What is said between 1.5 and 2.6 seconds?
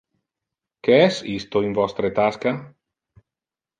in vostre tasca?